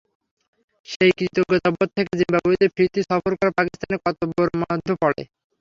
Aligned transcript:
সেই 0.87 1.11
কৃতজ্ঞতাবোধ 1.17 1.89
থেকে 1.97 2.11
জিম্বাবুয়েতে 2.19 2.67
ফিরতি 2.75 3.01
সফর 3.03 3.31
করা 3.39 3.51
পাকিস্তানের 3.57 4.01
কর্তব্যের 4.03 4.49
মধ্যে 4.61 4.93
পড়ে। 5.01 5.21